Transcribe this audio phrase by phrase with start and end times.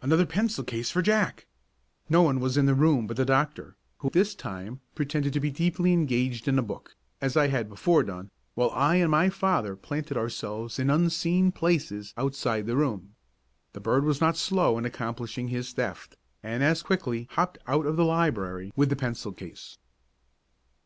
[0.00, 1.44] another pencil case for Jack!
[2.08, 5.50] No one was in the room but the doctor, who this time pretended to be
[5.50, 9.76] deeply engaged in a book, as I had before done, while I and my father
[9.76, 13.16] planted ourselves in unseen places outside the room.
[13.74, 17.96] The bird was not slow in accomplishing his theft, and as quickly hopped out of
[17.96, 19.76] the library with the pencil case.